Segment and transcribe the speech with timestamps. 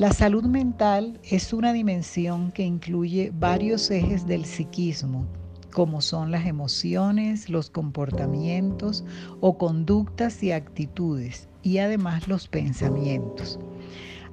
[0.00, 5.26] La salud mental es una dimensión que incluye varios ejes del psiquismo,
[5.74, 9.04] como son las emociones, los comportamientos
[9.42, 13.58] o conductas y actitudes, y además los pensamientos.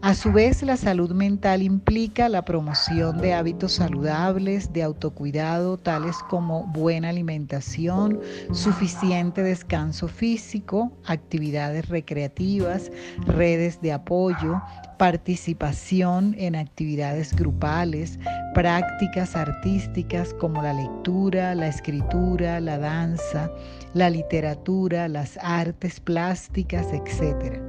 [0.03, 6.15] A su vez, la salud mental implica la promoción de hábitos saludables, de autocuidado, tales
[6.29, 8.21] como buena alimentación,
[8.51, 12.91] suficiente descanso físico, actividades recreativas,
[13.25, 14.61] redes de apoyo,
[14.99, 18.19] participación en actividades grupales,
[18.53, 23.51] prácticas artísticas como la lectura, la escritura, la danza,
[23.95, 27.66] la literatura, las artes plásticas, etc.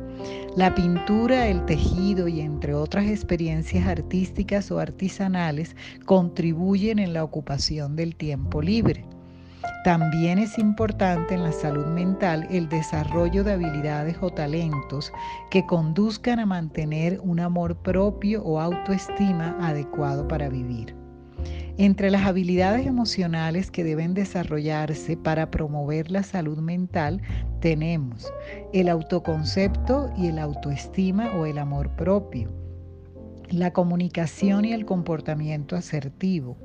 [0.57, 7.95] La pintura, el tejido y entre otras experiencias artísticas o artesanales contribuyen en la ocupación
[7.95, 9.05] del tiempo libre.
[9.85, 15.13] También es importante en la salud mental el desarrollo de habilidades o talentos
[15.51, 20.95] que conduzcan a mantener un amor propio o autoestima adecuado para vivir.
[21.81, 27.23] Entre las habilidades emocionales que deben desarrollarse para promover la salud mental
[27.61, 28.33] tenemos
[28.73, 32.68] el autoconcepto y el autoestima o el amor propio
[33.51, 36.57] la comunicación y el comportamiento asertivo,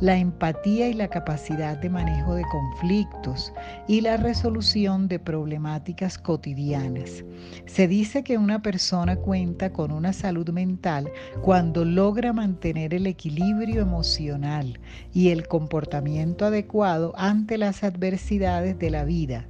[0.00, 3.52] la empatía y la capacidad de manejo de conflictos
[3.86, 7.24] y la resolución de problemáticas cotidianas.
[7.66, 11.10] Se dice que una persona cuenta con una salud mental
[11.42, 14.80] cuando logra mantener el equilibrio emocional
[15.12, 19.46] y el comportamiento adecuado ante las adversidades de la vida,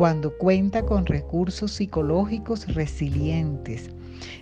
[0.00, 3.90] cuando cuenta con recursos psicológicos resilientes,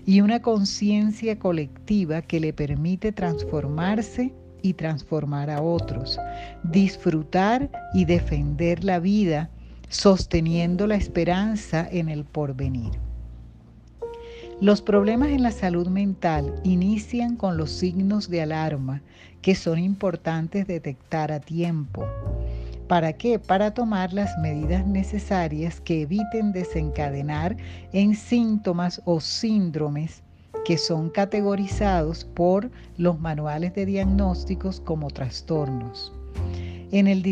[0.07, 6.17] y una conciencia colectiva que le permite transformarse y transformar a otros,
[6.63, 9.51] disfrutar y defender la vida,
[9.89, 12.93] sosteniendo la esperanza en el porvenir.
[14.61, 19.03] Los problemas en la salud mental inician con los signos de alarma
[19.43, 22.07] que son importantes detectar a tiempo
[22.89, 23.39] ¿Para qué?
[23.39, 27.55] Para tomar las medidas necesarias que eviten desencadenar
[27.93, 30.23] en síntomas o síndromes
[30.65, 36.15] que son categorizados por los manuales de diagnósticos como trastornos.
[36.91, 37.23] En el,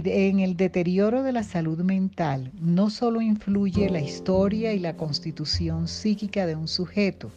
[0.56, 6.54] deterioro de la salud mental no solo influye la historia y la constitución psíquica de
[6.54, 7.30] un sujeto,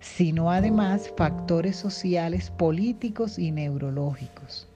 [0.00, 4.69] sino además factores sociales, políticos y neurológicos.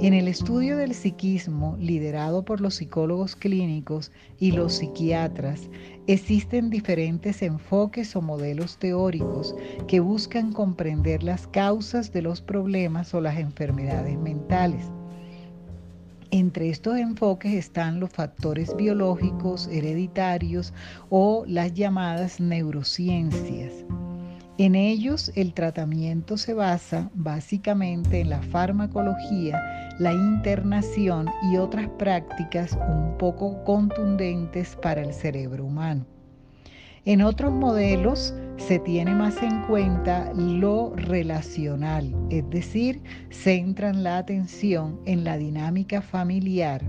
[0.00, 5.70] En el estudio del psiquismo, liderado por los psicólogos clínicos y los psiquiatras,
[6.06, 9.54] existen diferentes enfoques o modelos teóricos
[9.88, 14.84] que buscan comprender las causas de los problemas o las enfermedades mentales.
[16.30, 20.74] Entre estos enfoques están los factores biológicos, hereditarios
[21.08, 23.72] o las llamadas neurociencias.
[24.60, 29.58] En ellos el tratamiento se basa básicamente en la farmacología,
[29.98, 36.04] la internación y otras prácticas un poco contundentes para el cerebro humano.
[37.06, 45.00] En otros modelos se tiene más en cuenta lo relacional, es decir, centran la atención
[45.06, 46.82] en la dinámica familiar,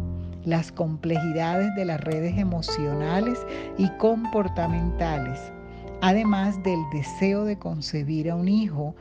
[0.43, 3.39] las complejidades de las redes emocionales
[3.77, 5.53] y comportamentales,
[6.01, 8.95] además del deseo de concebir a un hijo,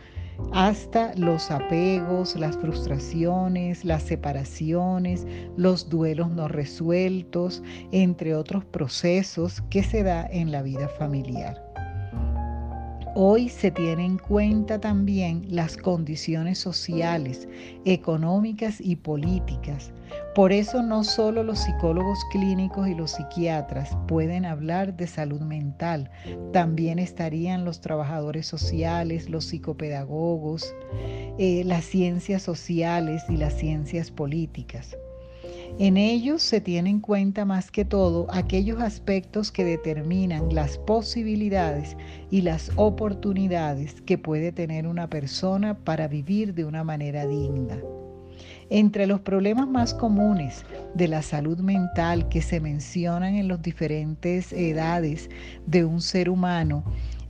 [0.53, 7.63] hasta los apegos, las frustraciones, las separaciones, los duelos no resueltos,
[7.93, 11.70] entre otros procesos que se da en la vida familiar.
[13.17, 17.49] Hoy se tiene en cuenta también las condiciones sociales,
[17.85, 19.93] económicas y políticas.
[20.37, 26.09] Por eso no solo los psicólogos clínicos y los psiquiatras pueden hablar de salud mental,
[26.53, 30.73] también estarían los trabajadores sociales, los psicopedagogos,
[31.37, 34.97] eh, las ciencias sociales y las ciencias políticas.
[35.79, 41.97] En ellos se tienen en cuenta más que todo aquellos aspectos que determinan las posibilidades
[42.31, 47.79] y las oportunidades que puede tener una persona para vivir de una manera digna.
[48.69, 50.65] Entre los problemas más comunes
[50.95, 55.29] de la salud mental que se mencionan en las diferentes edades
[55.67, 56.85] de un ser humano,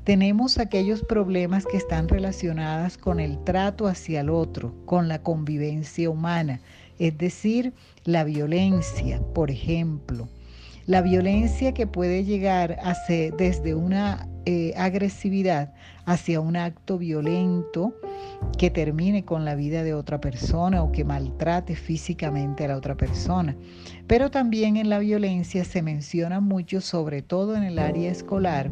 [0.05, 6.11] tenemos aquellos problemas que están relacionados con el trato hacia el otro, con la convivencia
[6.11, 6.61] humana,
[7.01, 7.73] es decir,
[8.05, 10.29] la violencia, por ejemplo.
[10.87, 15.73] La violencia que puede llegar a ser desde una eh, agresividad
[16.05, 17.95] hacia un acto violento
[18.59, 22.97] que termine con la vida de otra persona o que maltrate físicamente a la otra
[22.97, 23.57] persona.
[24.07, 28.71] Pero también en la violencia se menciona mucho, sobre todo en el área escolar,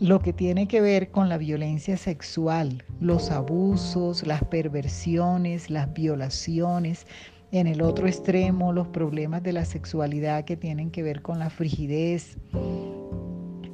[0.00, 7.06] lo que tiene que ver con la violencia sexual, los abusos, las perversiones, las violaciones.
[7.54, 11.50] En el otro extremo, los problemas de la sexualidad que tienen que ver con la
[11.50, 12.36] frigidez.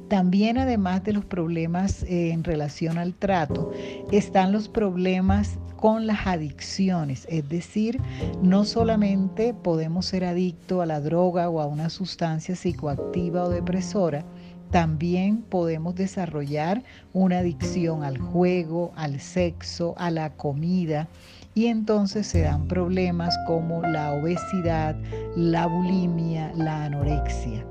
[0.07, 3.71] También, además de los problemas eh, en relación al trato,
[4.11, 7.99] están los problemas con las adicciones, es decir,
[8.43, 14.23] no solamente podemos ser adictos a la droga o a una sustancia psicoactiva o depresora,
[14.69, 21.09] también podemos desarrollar una adicción al juego, al sexo, a la comida
[21.53, 24.95] y entonces se dan problemas como la obesidad,
[25.35, 27.65] la bulimia, la anorexia.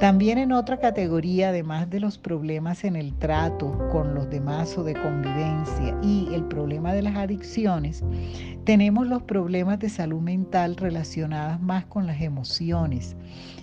[0.00, 4.82] También en otra categoría, además de los problemas en el trato con los demás o
[4.82, 8.02] de convivencia y el problema de las adicciones,
[8.64, 13.14] tenemos los problemas de salud mental relacionados más con las emociones.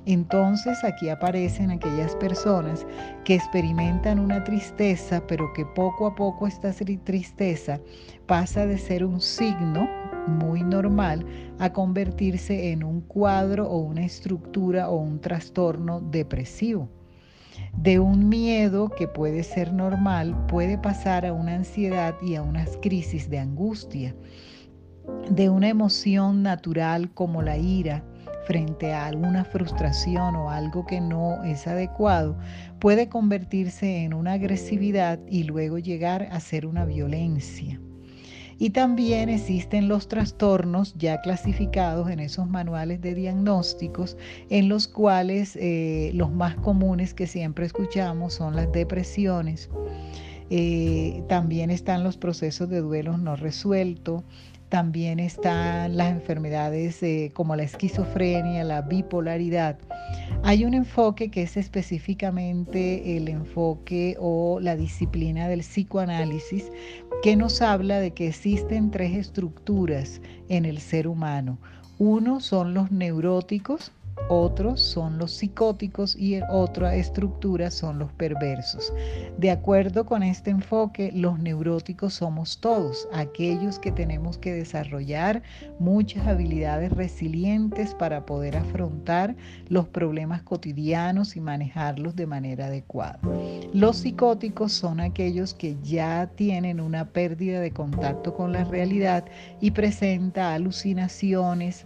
[0.06, 2.86] Entonces aquí aparecen aquellas personas
[3.26, 7.80] que experimentan una tristeza, pero que poco a poco esta tristeza
[8.28, 9.90] pasa de ser un signo
[10.28, 11.26] muy normal
[11.58, 16.02] a convertirse en un cuadro o una estructura o un trastorno
[17.78, 22.78] De un miedo que puede ser normal puede pasar a una ansiedad y a unas
[22.82, 24.16] crisis de angustia.
[25.30, 28.04] De una emoción natural como la ira
[28.46, 32.38] frente a alguna frustración o algo que no es adecuado
[32.80, 37.80] puede convertirse en una agresividad y luego llegar a ser una violencia.
[38.60, 44.18] Y también existen los trastornos ya clasificados en esos manuales de diagnósticos,
[44.50, 49.70] en los cuales eh, los más comunes que siempre escuchamos son las depresiones.
[50.50, 54.24] Eh, también están los procesos de duelos no resueltos,
[54.70, 59.78] también están las enfermedades eh, como la esquizofrenia, la bipolaridad.
[60.44, 66.70] Hay un enfoque que es específicamente el enfoque o la disciplina del psicoanálisis
[67.22, 71.58] que nos habla de que existen tres estructuras en el ser humano.
[71.98, 73.92] Uno son los neuróticos,
[74.30, 78.94] otros son los psicóticos y otra estructura son los perversos.
[79.38, 85.44] De acuerdo con este enfoque, los neuróticos somos todos, aquellos que tenemos que desarrollar
[85.80, 89.36] muchas habilidades resilientes para poder afrontar
[89.70, 93.20] los problemas cotidianos y manejarlos de manera adecuada.
[93.74, 99.26] Los psicóticos son aquellos que ya tienen una pérdida de contacto con la realidad
[99.62, 101.86] y presenta alucinaciones,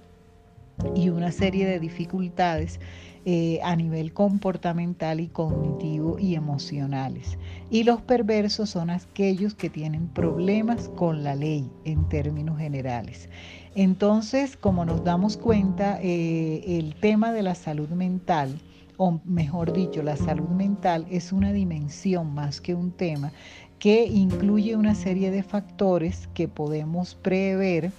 [0.96, 2.80] y una serie de dificultades
[3.24, 7.38] eh, a nivel comportamental y cognitivo y emocionales.
[7.70, 13.30] Y los perversos son aquellos que tienen problemas con la ley en términos generales.
[13.76, 18.60] Entonces, como nos damos cuenta, eh, el tema de la salud mental,
[18.98, 23.32] o mejor dicho, la salud mental es una dimensión más que un tema
[23.78, 27.92] que incluye una serie de factores que podemos prever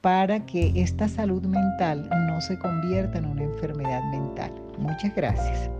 [0.00, 4.52] para que esta salud mental no se convierta en una enfermedad mental.
[4.78, 5.70] Muchas gracias.